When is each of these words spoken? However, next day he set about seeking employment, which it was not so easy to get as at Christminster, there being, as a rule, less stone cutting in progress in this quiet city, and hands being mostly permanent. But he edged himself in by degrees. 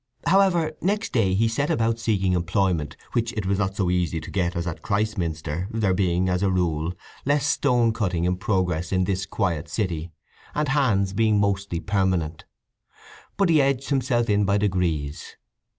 However, 0.25 0.71
next 0.81 1.11
day 1.13 1.35
he 1.35 1.47
set 1.47 1.69
about 1.69 1.99
seeking 1.99 2.33
employment, 2.33 2.97
which 3.11 3.33
it 3.33 3.45
was 3.45 3.59
not 3.59 3.75
so 3.75 3.91
easy 3.91 4.19
to 4.21 4.31
get 4.31 4.55
as 4.55 4.65
at 4.65 4.81
Christminster, 4.81 5.67
there 5.69 5.93
being, 5.93 6.27
as 6.27 6.41
a 6.41 6.49
rule, 6.49 6.93
less 7.23 7.45
stone 7.45 7.93
cutting 7.93 8.23
in 8.23 8.37
progress 8.37 8.91
in 8.91 9.03
this 9.03 9.27
quiet 9.27 9.69
city, 9.69 10.09
and 10.55 10.69
hands 10.69 11.13
being 11.13 11.39
mostly 11.39 11.79
permanent. 11.79 12.45
But 13.37 13.49
he 13.49 13.61
edged 13.61 13.89
himself 13.89 14.27
in 14.27 14.43
by 14.43 14.57
degrees. 14.57 15.37